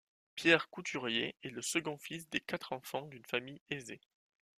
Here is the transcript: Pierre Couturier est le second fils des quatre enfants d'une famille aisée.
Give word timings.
Pierre 0.33 0.67
Couturier 0.71 1.35
est 1.43 1.51
le 1.51 1.61
second 1.61 1.95
fils 1.99 2.27
des 2.27 2.39
quatre 2.39 2.73
enfants 2.73 3.05
d'une 3.05 3.23
famille 3.23 3.61
aisée. 3.69 4.01